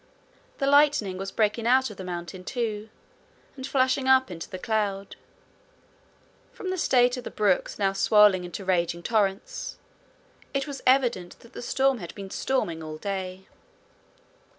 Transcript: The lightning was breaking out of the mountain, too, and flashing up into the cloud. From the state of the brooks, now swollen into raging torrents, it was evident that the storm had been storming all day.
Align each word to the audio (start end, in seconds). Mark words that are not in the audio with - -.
The 0.57 0.65
lightning 0.65 1.19
was 1.19 1.31
breaking 1.31 1.67
out 1.67 1.91
of 1.91 1.97
the 1.97 2.03
mountain, 2.03 2.43
too, 2.43 2.89
and 3.55 3.67
flashing 3.67 4.07
up 4.07 4.31
into 4.31 4.49
the 4.49 4.57
cloud. 4.57 5.15
From 6.51 6.71
the 6.71 6.77
state 6.79 7.17
of 7.17 7.23
the 7.23 7.29
brooks, 7.29 7.77
now 7.77 7.93
swollen 7.93 8.43
into 8.43 8.65
raging 8.65 9.03
torrents, 9.03 9.77
it 10.55 10.65
was 10.65 10.81
evident 10.87 11.37
that 11.41 11.53
the 11.53 11.61
storm 11.61 11.99
had 11.99 12.15
been 12.15 12.31
storming 12.31 12.81
all 12.81 12.97
day. 12.97 13.45